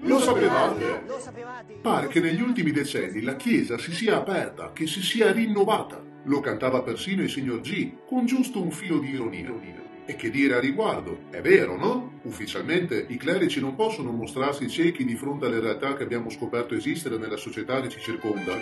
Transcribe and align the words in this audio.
Lo 0.00 0.20
sapevate? 0.20 1.02
Lo 1.06 1.18
sapevate? 1.18 1.78
Pare 1.82 2.06
che 2.06 2.20
negli 2.20 2.40
ultimi 2.40 2.70
decenni 2.70 3.20
la 3.20 3.34
Chiesa 3.34 3.76
si 3.78 3.92
sia 3.92 4.16
aperta, 4.16 4.72
che 4.72 4.86
si 4.86 5.02
sia 5.02 5.32
rinnovata. 5.32 6.00
Lo 6.24 6.40
cantava 6.40 6.82
persino 6.82 7.22
il 7.22 7.30
signor 7.30 7.60
G, 7.60 8.04
con 8.06 8.24
giusto 8.24 8.62
un 8.62 8.70
filo 8.70 8.98
di 8.98 9.08
ironia. 9.08 9.86
E 10.06 10.16
che 10.16 10.30
dire 10.30 10.54
a 10.54 10.60
riguardo? 10.60 11.24
È 11.30 11.40
vero, 11.40 11.76
no? 11.76 12.20
Ufficialmente 12.22 13.06
i 13.08 13.16
clerici 13.16 13.60
non 13.60 13.74
possono 13.74 14.10
mostrarsi 14.10 14.68
ciechi 14.70 15.04
di 15.04 15.16
fronte 15.16 15.46
alle 15.46 15.60
realtà 15.60 15.94
che 15.96 16.04
abbiamo 16.04 16.30
scoperto 16.30 16.74
esistere 16.74 17.18
nella 17.18 17.36
società 17.36 17.80
che 17.80 17.88
ci 17.88 18.00
circonda. 18.00 18.56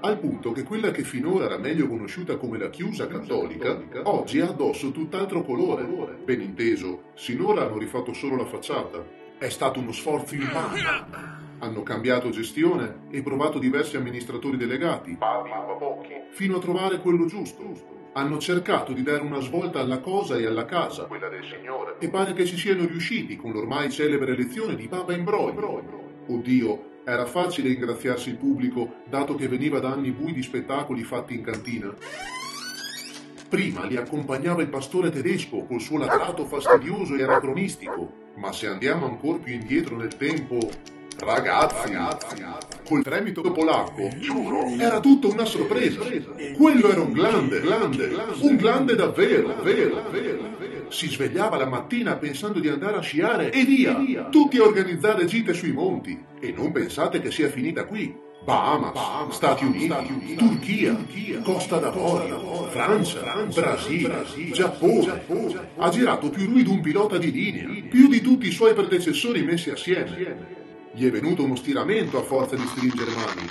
Al 0.00 0.20
punto 0.20 0.52
che 0.52 0.62
quella 0.62 0.92
che 0.92 1.02
finora 1.02 1.46
era 1.46 1.58
meglio 1.58 1.88
conosciuta 1.88 2.36
come 2.36 2.56
la 2.56 2.70
Chiusa 2.70 3.08
cattolica, 3.08 3.82
oggi 4.04 4.38
ha 4.38 4.48
addosso 4.48 4.92
tutt'altro 4.92 5.42
colore. 5.42 5.84
Ben 6.24 6.40
inteso, 6.40 7.10
sinora 7.14 7.62
hanno 7.62 7.78
rifatto 7.78 8.12
solo 8.12 8.36
la 8.36 8.44
facciata. 8.44 9.04
È 9.36 9.48
stato 9.48 9.80
uno 9.80 9.90
sforzo 9.90 10.36
immane. 10.36 10.80
Hanno 11.58 11.82
cambiato 11.82 12.30
gestione 12.30 13.06
e 13.10 13.22
provato 13.22 13.58
diversi 13.58 13.96
amministratori 13.96 14.56
delegati, 14.56 15.18
fino 16.30 16.56
a 16.56 16.60
trovare 16.60 17.00
quello 17.00 17.26
giusto. 17.26 17.96
Hanno 18.12 18.38
cercato 18.38 18.92
di 18.92 19.02
dare 19.02 19.22
una 19.22 19.40
svolta 19.40 19.80
alla 19.80 19.98
cosa 19.98 20.36
e 20.36 20.46
alla 20.46 20.64
casa, 20.64 21.06
quella 21.06 21.28
del 21.28 21.42
Signore, 21.44 21.96
e 21.98 22.08
pare 22.08 22.34
che 22.34 22.46
ci 22.46 22.56
siano 22.56 22.86
riusciti 22.86 23.36
con 23.36 23.50
l'ormai 23.50 23.90
celebre 23.90 24.32
elezione 24.32 24.76
di 24.76 24.86
Papa 24.86 25.12
Imbroglio. 25.12 26.06
Oddio, 26.28 26.87
era 27.08 27.24
facile 27.24 27.70
ingraziarsi 27.70 28.28
il 28.28 28.36
pubblico, 28.36 28.96
dato 29.08 29.34
che 29.34 29.48
veniva 29.48 29.80
da 29.80 29.92
anni 29.92 30.10
bui 30.10 30.32
di 30.32 30.42
spettacoli 30.42 31.02
fatti 31.02 31.34
in 31.34 31.42
cantina. 31.42 31.94
Prima 33.48 33.86
li 33.86 33.96
accompagnava 33.96 34.60
il 34.60 34.68
pastore 34.68 35.08
tedesco 35.08 35.64
col 35.64 35.80
suo 35.80 35.96
latrato 35.96 36.44
fastidioso 36.44 37.14
e 37.14 37.22
anacronistico, 37.22 38.12
ma 38.36 38.52
se 38.52 38.66
andiamo 38.66 39.06
ancora 39.06 39.38
più 39.38 39.54
indietro 39.54 39.96
nel 39.96 40.18
tempo, 40.18 40.58
ragazzi, 41.20 41.96
col 42.86 43.02
tremito 43.02 43.40
polacco, 43.40 44.10
giuro, 44.18 44.66
era 44.78 45.00
tutta 45.00 45.28
una 45.28 45.46
sorpresa. 45.46 46.02
Quello 46.58 46.90
era 46.90 47.00
un 47.00 47.12
grande, 47.12 47.60
grande, 47.60 48.10
un 48.40 48.56
grande 48.56 48.94
davvero, 48.94 49.62
vero, 49.62 50.10
vero. 50.10 50.67
Si 50.88 51.08
svegliava 51.08 51.56
la 51.56 51.66
mattina 51.66 52.16
pensando 52.16 52.60
di 52.60 52.68
andare 52.68 52.96
a 52.96 53.00
sciare 53.00 53.50
e 53.50 53.64
via, 53.64 54.28
tutti 54.30 54.58
a 54.58 54.62
organizzare 54.62 55.26
gite 55.26 55.52
sui 55.52 55.72
monti. 55.72 56.18
E 56.40 56.52
non 56.52 56.72
pensate 56.72 57.20
che 57.20 57.30
sia 57.30 57.48
finita 57.48 57.84
qui. 57.84 58.26
Bahamas, 58.44 59.34
Stati 59.34 59.64
Uniti, 59.64 60.34
Turchia, 60.36 60.96
Costa 61.42 61.76
d'Avorio, 61.78 62.68
Francia, 62.70 63.44
Brasile, 63.52 64.24
Giappone. 64.52 65.68
Ha 65.76 65.88
girato 65.90 66.30
più 66.30 66.48
lui 66.48 66.62
di 66.62 66.70
un 66.70 66.80
pilota 66.80 67.18
di 67.18 67.30
linea, 67.30 67.68
più 67.88 68.08
di 68.08 68.22
tutti 68.22 68.46
i 68.46 68.52
suoi 68.52 68.72
predecessori 68.72 69.42
messi 69.42 69.70
assieme. 69.70 70.56
Gli 70.94 71.06
è 71.06 71.10
venuto 71.10 71.44
uno 71.44 71.56
stiramento 71.56 72.18
a 72.18 72.22
forza 72.22 72.56
di 72.56 72.66
stringere 72.66 73.10
mani. 73.10 73.46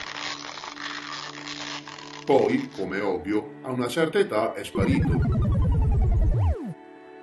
Poi, 2.26 2.70
come 2.76 3.00
ovvio, 3.00 3.60
a 3.62 3.72
una 3.72 3.88
certa 3.88 4.18
età 4.18 4.54
è 4.54 4.64
sparito. 4.64 5.37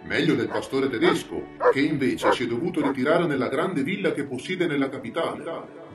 Meglio 0.04 0.34
del 0.34 0.48
pastore 0.48 0.88
tedesco, 0.88 1.56
che 1.72 1.80
invece 1.80 2.30
si 2.32 2.44
è 2.44 2.46
dovuto 2.46 2.82
ritirare 2.82 3.26
nella 3.26 3.48
grande 3.48 3.82
villa 3.82 4.12
che 4.12 4.24
possiede 4.24 4.66
nella 4.66 4.88
capitale. 4.88 5.42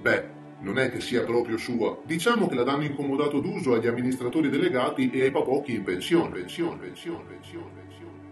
Beh, 0.02 0.38
non 0.62 0.78
è 0.80 0.92
che 0.92 1.00
sia 1.00 1.24
proprio 1.24 1.58
sua. 1.58 1.98
Diciamo 2.04 2.48
che 2.48 2.56
la 2.56 2.64
danno 2.64 2.84
incomodato 2.84 3.40
d'uso 3.40 3.74
agli 3.74 3.88
amministratori 3.88 4.50
delegati 4.50 5.10
e 5.12 5.22
ai 5.22 5.32
papocchi 5.32 5.76
in 5.76 5.84
pensione. 5.84 6.32
pensione, 6.32 6.78
pensione, 6.78 7.24
pensione. 7.36 7.72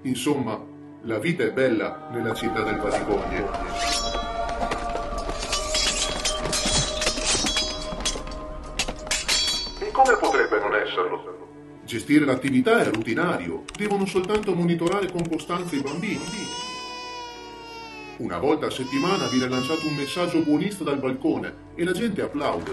Insomma, 0.01 0.61
la 1.03 1.19
vita 1.19 1.43
è 1.43 1.51
bella 1.51 2.09
nella 2.11 2.33
città 2.33 2.63
del 2.63 2.77
Vaticogne. 2.77 4.36
Gestire 11.87 12.25
l'attività 12.25 12.81
è 12.81 12.91
rutinario, 12.91 13.63
devono 13.77 14.05
soltanto 14.05 14.53
monitorare 14.53 15.09
con 15.09 15.25
costanza 15.25 15.73
i 15.73 15.79
bambini. 15.79 16.19
Una 18.17 18.39
volta 18.39 18.65
a 18.65 18.69
settimana 18.69 19.25
viene 19.27 19.47
lanciato 19.47 19.87
un 19.87 19.95
messaggio 19.95 20.41
buonista 20.41 20.83
dal 20.83 20.99
balcone 20.99 21.71
e 21.75 21.85
la 21.85 21.93
gente 21.93 22.21
applaude. 22.21 22.71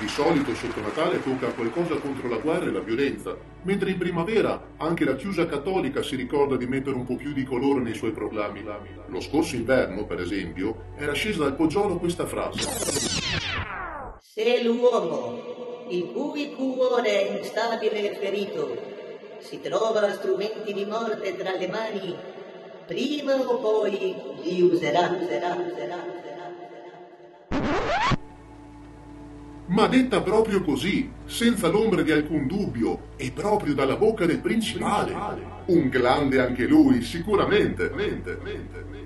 Di 0.00 0.08
solito 0.08 0.54
sotto 0.54 0.80
Natale 0.80 1.22
tocca 1.22 1.48
qualcosa 1.48 1.96
contro 1.96 2.26
la 2.30 2.38
guerra 2.38 2.68
e 2.68 2.72
la 2.72 2.80
violenza, 2.80 3.36
mentre 3.64 3.90
in 3.90 3.98
primavera 3.98 4.68
anche 4.78 5.04
la 5.04 5.16
Chiusa 5.16 5.44
cattolica 5.44 6.02
si 6.02 6.16
ricorda 6.16 6.56
di 6.56 6.66
mettere 6.66 6.96
un 6.96 7.04
po' 7.04 7.16
più 7.16 7.34
di 7.34 7.44
colore 7.44 7.82
nei 7.82 7.94
suoi 7.94 8.12
proclami. 8.12 8.64
Lo 9.08 9.20
scorso 9.20 9.56
inverno, 9.56 10.06
per 10.06 10.20
esempio, 10.20 10.94
era 10.96 11.12
scesa 11.12 11.42
dal 11.42 11.54
poggiolo 11.54 11.98
questa 11.98 12.24
frase. 12.24 12.66
Se 14.22 14.62
l'uomo, 14.62 15.63
il 15.88 16.10
cui 16.12 16.54
cuore 16.54 17.28
è 17.28 17.38
instabile 17.38 18.10
e 18.10 18.14
ferito, 18.16 18.76
si 19.40 19.60
trova 19.60 20.12
strumenti 20.12 20.72
di 20.72 20.84
morte 20.86 21.36
tra 21.36 21.52
le 21.56 21.68
mani, 21.68 22.16
prima 22.86 23.34
o 23.34 23.58
poi 23.58 24.14
li 24.42 24.62
userà, 24.62 25.16
userà, 25.20 25.54
userà, 25.54 25.96
userà. 25.96 26.22
Ma 29.66 29.86
detta 29.86 30.20
proprio 30.20 30.62
così, 30.62 31.10
senza 31.24 31.68
l'ombra 31.68 32.02
di 32.02 32.12
alcun 32.12 32.46
dubbio, 32.46 33.12
e 33.16 33.32
proprio 33.32 33.74
dalla 33.74 33.96
bocca 33.96 34.26
del 34.26 34.40
principale. 34.40 35.14
Un 35.66 35.88
grande 35.88 36.40
anche 36.40 36.66
lui, 36.66 37.02
sicuramente. 37.02 37.90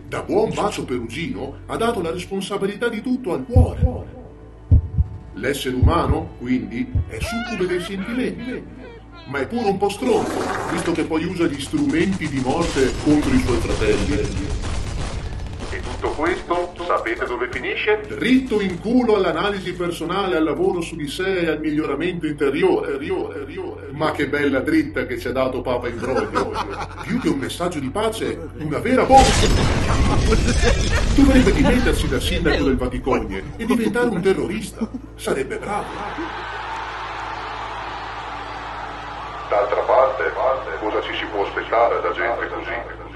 Da 0.07 0.23
buon 0.23 0.53
bacio 0.55 0.85
perugino 0.85 1.61
ha 1.67 1.77
dato 1.77 2.01
la 2.03 2.11
responsabilità 2.11 2.89
di 2.89 3.03
tutto 3.03 3.33
al 3.33 3.45
cuore. 3.45 4.27
L'essere 5.39 5.77
umano, 5.77 6.35
quindi, 6.39 6.85
è 7.07 7.17
succube 7.21 7.67
dei 7.69 7.81
sentimenti, 7.81 8.61
ma 9.27 9.39
è 9.39 9.47
pure 9.47 9.69
un 9.69 9.77
po' 9.77 9.89
stronzo, 9.89 10.37
visto 10.73 10.91
che 10.91 11.05
poi 11.05 11.25
usa 11.25 11.47
gli 11.47 11.61
strumenti 11.61 12.29
di 12.29 12.41
morte 12.41 12.93
contro 13.05 13.33
i 13.33 13.39
suoi 13.39 13.59
fratelli. 13.59 14.48
Tutto 16.01 16.15
questo 16.15 16.69
sapete 16.87 17.27
dove 17.27 17.49
finisce? 17.51 18.01
Dritto 18.07 18.61
in 18.61 18.79
culo 18.79 19.17
all'analisi 19.17 19.73
personale, 19.75 20.37
al 20.37 20.45
lavoro 20.45 20.81
su 20.81 20.95
di 20.95 21.09
sé 21.09 21.41
e 21.41 21.49
al 21.49 21.59
miglioramento 21.59 22.27
interiore. 22.27 22.93
interiore, 22.93 23.41
interiore. 23.41 23.89
Ma 23.91 24.13
che 24.13 24.29
bella 24.29 24.61
dritta 24.61 25.07
che 25.07 25.19
ci 25.19 25.27
ha 25.27 25.33
dato 25.33 25.61
Papa 25.61 25.89
Imbroglio. 25.89 26.53
Più 27.03 27.19
che 27.19 27.29
un 27.29 27.39
messaggio 27.39 27.81
di 27.81 27.91
pace, 27.91 28.39
una 28.59 28.79
vera 28.79 29.03
bomba. 29.05 29.29
Dovrebbe 31.17 31.53
dimettersi 31.53 32.09
da 32.09 32.21
sindaco 32.21 32.63
del 32.63 32.77
Vaticogne 32.77 33.43
e 33.57 33.67
diventare 33.67 34.09
un 34.09 34.23
terrorista. 34.23 34.89
Sarebbe 35.17 35.59
bravo. 35.59 35.87
D'altra 39.49 39.81
parte, 39.81 40.33
cosa 40.79 41.03
ci 41.03 41.15
si 41.15 41.25
può 41.33 41.45
aspettare 41.45 42.01
da 42.01 42.13
gente 42.13 42.49
così? 42.49 43.08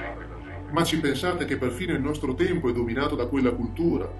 Ma 0.72 0.84
ci 0.84 0.98
pensate 1.00 1.44
che 1.44 1.58
perfino 1.58 1.92
il 1.92 2.00
nostro 2.00 2.32
tempo 2.34 2.70
è 2.70 2.72
dominato 2.72 3.14
da 3.14 3.26
quella 3.26 3.52
cultura? 3.52 4.10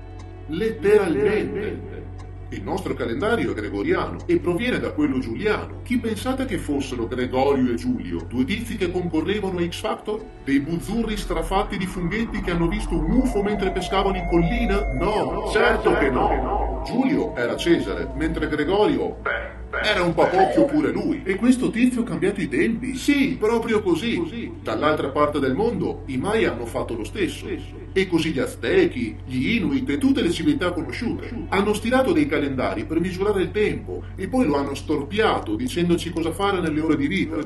Letteralmente. 0.49 2.11
Il 2.51 2.63
nostro 2.63 2.93
calendario 2.93 3.53
è 3.53 3.55
gregoriano 3.55 4.19
e 4.27 4.39
proviene 4.39 4.79
da 4.79 4.93
quello 4.93 5.19
giuliano. 5.19 5.81
Chi 5.83 5.97
pensate 5.99 6.45
che 6.45 6.59
fossero 6.59 7.09
Gregorio 7.09 7.73
e 7.73 7.77
Giulio? 7.77 8.27
Due 8.29 8.45
tizi 8.45 8.77
che 8.77 8.91
concorrevano 8.91 9.61
a 9.61 9.67
X 9.67 9.81
Factor? 9.81 10.23
Dei 10.45 10.61
buzzurri 10.61 11.17
strafatti 11.17 11.79
di 11.79 11.87
funghetti 11.87 12.43
che 12.43 12.51
hanno 12.51 12.69
visto 12.69 12.95
un 12.95 13.11
UFO 13.11 13.43
mentre 13.43 13.71
pescavano 13.71 14.19
in 14.19 14.29
collina? 14.29 14.93
No, 14.93 15.49
certo 15.51 15.97
che 15.97 16.11
no. 16.11 16.83
Giulio 16.85 17.35
era 17.35 17.57
Cesare, 17.57 18.11
mentre 18.15 18.49
Gregorio... 18.49 19.17
Beh, 19.23 19.62
era 19.81 20.03
un 20.03 20.15
papocchio 20.15 20.67
pure 20.67 20.91
lui. 20.91 21.23
E 21.25 21.37
questo 21.37 21.71
tizio 21.71 22.03
ha 22.03 22.05
cambiato 22.05 22.41
i 22.41 22.49
tempi? 22.49 22.95
Sì, 22.97 23.37
proprio 23.39 23.81
così. 23.81 24.53
Dall'altra 24.63 25.09
parte 25.09 25.39
del 25.39 25.55
mondo 25.55 26.03
i 26.07 26.19
Maya 26.19 26.53
hanno 26.53 26.67
fatto 26.67 26.95
lo 26.95 27.05
stesso. 27.05 27.47
E 27.95 28.07
così 28.07 28.33
gli 28.33 28.39
Aztechi, 28.39 29.17
gli 29.27 29.57
Inuit 29.57 29.89
e 29.89 29.99
tutte 29.99 30.23
le 30.23 30.31
civiltà 30.31 30.73
conosciute. 30.73 31.31
Hanno 31.49 31.75
stilato 31.75 32.13
dei 32.13 32.27
calendari 32.27 32.85
per 32.85 33.01
misurare 33.01 33.43
il 33.43 33.51
tempo 33.51 34.03
e 34.17 34.29
poi 34.29 34.47
lo 34.47 34.57
hanno 34.57 34.75
storpiato 34.75 35.55
dicendoci 35.55 36.11
cosa 36.11 36.33
fare 36.33 36.61
nelle 36.61 36.81
ore 36.81 36.97
di 36.97 37.07
vita. 37.07 37.37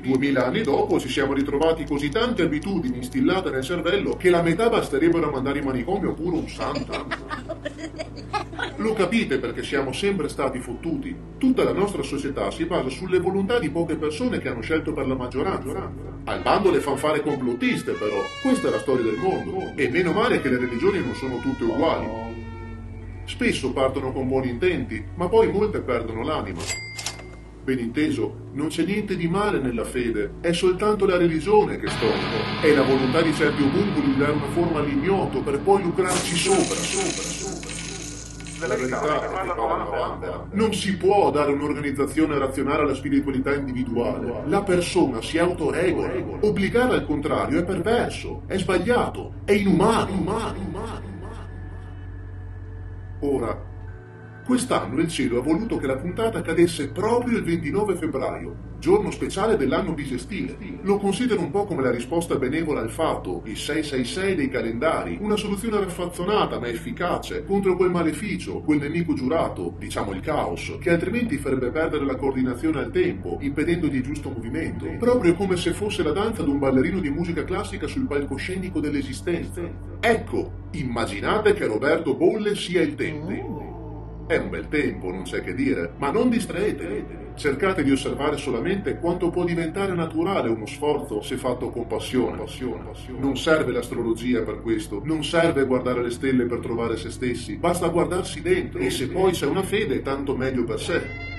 Duemila 0.00 0.46
anni 0.46 0.62
dopo 0.62 0.98
ci 0.98 1.08
siamo 1.08 1.32
ritrovati 1.32 1.84
così 1.84 2.08
tante 2.08 2.42
abitudini 2.42 2.96
instillate 2.96 3.50
nel 3.50 3.62
cervello 3.62 4.16
che 4.16 4.30
la 4.30 4.42
metà 4.42 4.68
basterebbero 4.68 5.28
a 5.28 5.32
mandare 5.32 5.58
in 5.58 5.64
manicomio 5.64 6.14
pure 6.14 6.36
un 6.36 6.48
santo. 6.48 8.08
Lo 8.76 8.94
capite 8.94 9.38
perché 9.38 9.62
siamo 9.62 9.92
sempre 9.92 10.28
stati 10.28 10.58
fottuti. 10.58 11.14
Tutta 11.36 11.59
la 11.64 11.72
nostra 11.72 12.02
società 12.02 12.50
si 12.50 12.64
basa 12.64 12.88
sulle 12.88 13.20
volontà 13.20 13.58
di 13.58 13.70
poche 13.70 13.96
persone 13.96 14.38
che 14.38 14.48
hanno 14.48 14.62
scelto 14.62 14.92
per 14.92 15.06
la 15.06 15.14
maggioranza. 15.14 15.90
Al 16.24 16.42
bando 16.42 16.70
le 16.70 16.80
fanfare 16.80 17.22
complottiste, 17.22 17.92
però. 17.92 18.20
Questa 18.42 18.68
è 18.68 18.70
la 18.70 18.78
storia 18.78 19.04
del 19.04 19.18
mondo. 19.18 19.72
E 19.74 19.88
meno 19.88 20.12
male 20.12 20.40
che 20.40 20.48
le 20.48 20.58
religioni 20.58 20.98
non 20.98 21.14
sono 21.14 21.38
tutte 21.38 21.64
uguali. 21.64 22.06
Spesso 23.24 23.72
partono 23.72 24.12
con 24.12 24.28
buoni 24.28 24.50
intenti, 24.50 25.04
ma 25.14 25.28
poi 25.28 25.50
molte 25.50 25.80
perdono 25.80 26.22
l'anima. 26.22 26.60
Ben 27.62 27.78
inteso, 27.78 28.48
non 28.52 28.68
c'è 28.68 28.84
niente 28.84 29.16
di 29.16 29.28
male 29.28 29.60
nella 29.60 29.84
fede, 29.84 30.32
è 30.40 30.52
soltanto 30.52 31.06
la 31.06 31.16
religione 31.16 31.78
che 31.78 31.88
storna. 31.88 32.60
È 32.60 32.72
la 32.74 32.82
volontà 32.82 33.20
di 33.22 33.32
certi 33.32 33.62
omuncoli 33.62 34.12
di 34.12 34.16
dare 34.16 34.32
una 34.32 34.48
forma 34.48 34.80
all'ignoto 34.80 35.40
per 35.40 35.60
poi 35.60 35.82
lucrarci 35.82 36.36
sopra, 36.36 36.74
sopra, 36.74 37.22
sopra. 37.22 37.69
Verità 38.66 40.48
Non 40.52 40.72
si 40.74 40.96
può 40.96 41.30
dare 41.30 41.52
un'organizzazione 41.52 42.38
razionale 42.38 42.82
alla 42.82 42.94
spiritualità 42.94 43.54
individuale. 43.54 44.42
La 44.46 44.62
persona 44.62 45.22
si 45.22 45.38
autoregola. 45.38 46.12
Obbligare 46.40 46.94
al 46.94 47.06
contrario 47.06 47.60
è 47.60 47.64
perverso, 47.64 48.42
è 48.46 48.58
sbagliato, 48.58 49.34
è 49.44 49.52
inumano. 49.52 50.68
Ora, 53.20 53.69
Quest'anno 54.50 55.00
il 55.00 55.06
cielo 55.06 55.38
ha 55.38 55.42
voluto 55.42 55.76
che 55.76 55.86
la 55.86 55.96
puntata 55.96 56.42
cadesse 56.42 56.88
proprio 56.88 57.38
il 57.38 57.44
29 57.44 57.94
febbraio, 57.94 58.56
giorno 58.80 59.12
speciale 59.12 59.56
dell'anno 59.56 59.92
bisestile. 59.92 60.56
Lo 60.82 60.96
considero 60.96 61.40
un 61.40 61.52
po' 61.52 61.66
come 61.66 61.84
la 61.84 61.92
risposta 61.92 62.34
benevola 62.34 62.80
al 62.80 62.90
fatto, 62.90 63.42
il 63.44 63.56
666 63.56 64.34
dei 64.34 64.48
calendari, 64.48 65.18
una 65.20 65.36
soluzione 65.36 65.78
raffazzonata 65.78 66.58
ma 66.58 66.66
efficace 66.66 67.44
contro 67.44 67.76
quel 67.76 67.90
maleficio, 67.90 68.58
quel 68.62 68.80
nemico 68.80 69.14
giurato, 69.14 69.76
diciamo 69.78 70.10
il 70.10 70.20
caos, 70.20 70.78
che 70.80 70.90
altrimenti 70.90 71.38
farebbe 71.38 71.70
perdere 71.70 72.04
la 72.04 72.16
coordinazione 72.16 72.80
al 72.80 72.90
tempo, 72.90 73.38
impedendogli 73.40 73.94
il 73.94 74.02
giusto 74.02 74.30
movimento, 74.30 74.88
proprio 74.98 75.36
come 75.36 75.54
se 75.54 75.72
fosse 75.72 76.02
la 76.02 76.10
danza 76.10 76.42
di 76.42 76.50
un 76.50 76.58
ballerino 76.58 76.98
di 76.98 77.10
musica 77.10 77.44
classica 77.44 77.86
sul 77.86 78.08
palcoscenico 78.08 78.80
dell'esistenza. 78.80 79.62
Ecco, 80.00 80.66
immaginate 80.72 81.54
che 81.54 81.66
Roberto 81.66 82.16
Bolle 82.16 82.56
sia 82.56 82.82
il 82.82 82.96
tempo. 82.96 83.59
È 84.30 84.36
un 84.36 84.48
bel 84.48 84.68
tempo, 84.68 85.10
non 85.10 85.24
c'è 85.24 85.42
che 85.42 85.54
dire, 85.54 85.94
ma 85.96 86.12
non 86.12 86.28
distraetevi. 86.28 87.04
Cercate 87.34 87.82
di 87.82 87.90
osservare 87.90 88.36
solamente 88.36 88.96
quanto 89.00 89.28
può 89.28 89.42
diventare 89.42 89.92
naturale 89.92 90.48
uno 90.50 90.66
sforzo 90.66 91.20
se 91.20 91.36
fatto 91.36 91.70
con 91.70 91.88
passione. 91.88 92.36
passione, 92.36 92.84
passione. 92.84 93.18
Non 93.18 93.36
serve 93.36 93.72
l'astrologia 93.72 94.42
per 94.42 94.62
questo, 94.62 95.00
non 95.02 95.24
serve 95.24 95.64
guardare 95.64 96.04
le 96.04 96.10
stelle 96.10 96.44
per 96.44 96.60
trovare 96.60 96.96
se 96.96 97.10
stessi, 97.10 97.56
basta 97.56 97.88
guardarsi 97.88 98.40
dentro 98.40 98.78
e 98.78 98.90
se 98.90 99.08
poi 99.08 99.32
c'è 99.32 99.46
una 99.46 99.64
fede, 99.64 100.00
tanto 100.00 100.36
meglio 100.36 100.62
per 100.62 100.78
sé. 100.78 101.29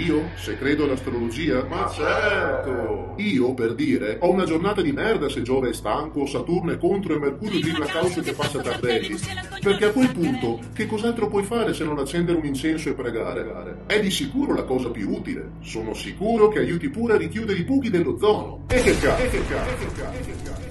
Io, 0.00 0.30
se 0.34 0.56
credo 0.56 0.84
all'astrologia? 0.84 1.62
Ma 1.68 1.86
certo! 1.90 3.12
Io, 3.16 3.52
per 3.52 3.74
dire, 3.74 4.16
ho 4.20 4.30
una 4.30 4.44
giornata 4.44 4.80
di 4.80 4.92
merda 4.92 5.28
se 5.28 5.42
Giove 5.42 5.68
è 5.68 5.72
stanco, 5.74 6.24
Saturno 6.24 6.72
è 6.72 6.78
contro 6.78 7.14
e 7.14 7.18
Mercurio 7.18 7.60
gira 7.60 7.80
la 7.80 7.84
causa 7.84 8.22
che 8.22 8.32
passa 8.32 8.60
tardelli. 8.60 9.18
Perché 9.60 9.84
a 9.84 9.90
quel 9.90 10.10
punto, 10.12 10.60
che 10.72 10.86
cos'altro 10.86 11.28
puoi 11.28 11.42
fare 11.42 11.74
se 11.74 11.84
non 11.84 11.98
accendere 11.98 12.38
un 12.38 12.46
incenso 12.46 12.88
e 12.88 12.94
pregare? 12.94 13.82
È 13.86 14.00
di 14.00 14.10
sicuro 14.10 14.54
la 14.54 14.64
cosa 14.64 14.88
più 14.88 15.10
utile. 15.10 15.50
Sono 15.60 15.92
sicuro 15.92 16.48
che 16.48 16.60
aiuti 16.60 16.88
pure 16.88 17.14
a 17.14 17.18
richiudere 17.18 17.58
i 17.58 17.64
buchi 17.64 17.90
dell'ozono. 17.90 18.64
E 18.68 18.80
che 18.80 18.98
cazzo! 18.98 19.22
E 19.22 19.28
che 19.28 19.46
cazzo! 19.46 19.68
E 19.68 19.76
che 19.76 20.34
cazzo! 20.42 20.68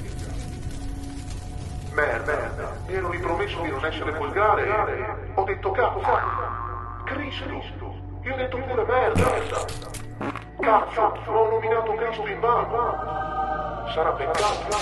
Merda, 1.93 2.35
merda, 2.35 2.77
mi 2.87 2.93
ero 2.95 3.11
ripromesso 3.11 3.61
di 3.61 3.69
non 3.69 3.85
essere 3.85 4.11
volgare. 4.11 5.31
Ho 5.35 5.43
detto 5.43 5.69
cazzo! 5.69 6.01
Cristo! 7.05 8.08
Io 8.23 8.33
ho 8.33 8.37
detto 8.37 8.57
pure 8.57 8.85
merda. 8.85 9.23
Cazzo, 10.59 11.13
non 11.25 11.35
ho 11.35 11.49
nominato 11.51 11.93
Cristo 11.93 12.27
in 12.27 12.39
vano. 12.39 13.87
Sarà 13.93 14.11
peccato. 14.11 14.77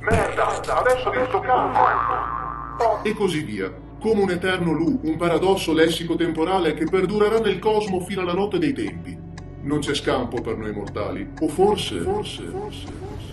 Merda, 0.00 0.46
adesso 0.78 1.08
ho 1.08 1.12
detto 1.12 1.40
cazzo. 1.40 3.02
E 3.04 3.14
così 3.14 3.42
via. 3.42 3.72
Come 4.00 4.22
un 4.22 4.30
eterno 4.30 4.72
lu, 4.72 5.00
un 5.02 5.16
paradosso 5.16 5.72
lessico-temporale 5.72 6.74
che 6.74 6.84
perdurerà 6.84 7.38
nel 7.38 7.58
cosmo 7.58 8.00
fino 8.00 8.20
alla 8.20 8.34
notte 8.34 8.58
dei 8.58 8.72
tempi. 8.72 9.16
Non 9.62 9.78
c'è 9.78 9.94
scampo 9.94 10.40
per 10.40 10.56
noi 10.56 10.72
mortali. 10.72 11.32
O 11.40 11.48
forse, 11.48 12.00
forse, 12.00 12.42
forse, 12.48 12.86
forse. 12.86 13.32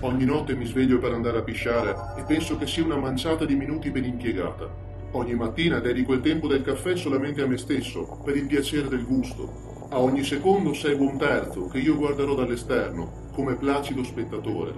Ogni 0.00 0.24
notte 0.24 0.54
mi 0.54 0.64
sveglio 0.64 0.98
per 0.98 1.12
andare 1.12 1.38
a 1.38 1.42
pisciare 1.42 1.96
e 2.16 2.22
penso 2.22 2.56
che 2.56 2.66
sia 2.66 2.84
una 2.84 2.96
manciata 2.96 3.44
di 3.44 3.56
minuti 3.56 3.90
ben 3.90 4.04
impiegata. 4.04 4.85
Ogni 5.12 5.34
mattina 5.34 5.78
dedico 5.78 6.12
il 6.12 6.20
tempo 6.20 6.46
del 6.46 6.62
caffè 6.62 6.96
solamente 6.96 7.42
a 7.42 7.46
me 7.46 7.56
stesso, 7.56 8.20
per 8.24 8.36
il 8.36 8.46
piacere 8.46 8.88
del 8.88 9.04
gusto. 9.04 9.88
A 9.90 10.00
ogni 10.00 10.24
secondo 10.24 10.74
seguo 10.74 11.08
un 11.08 11.16
terzo 11.16 11.68
che 11.68 11.78
io 11.78 11.96
guarderò 11.96 12.34
dall'esterno, 12.34 13.28
come 13.32 13.54
placido 13.54 14.02
spettatore. 14.02 14.72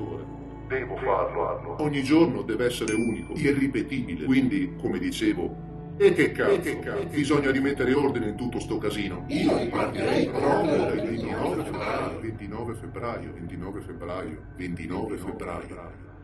Devo 0.69 0.97
farlo. 0.97 1.83
Ogni 1.83 2.03
giorno 2.03 2.43
deve 2.43 2.67
essere 2.67 2.93
unico, 2.95 3.33
irripetibile. 3.35 4.27
Quindi, 4.27 4.75
come 4.81 4.99
dicevo, 4.99 5.69
e 6.01 6.13
che 6.13 6.31
cazzo? 6.31 6.61
che 6.61 6.79
cazzo? 6.79 7.07
Bisogna 7.07 7.51
rimettere 7.51 7.93
ordine 7.93 8.29
in 8.29 8.37
tutto 8.37 8.61
sto 8.61 8.79
casino. 8.79 9.25
Io 9.29 9.57
ripartirei 9.57 10.29
proprio 10.29 10.77
dal 10.77 11.01
29 11.01 11.65
febbraio, 11.65 12.21
29 12.21 12.75
febbraio, 12.75 13.33
29 13.33 13.81
febbraio, 13.81 14.43
29 14.57 15.17
febbraio. 15.17 16.17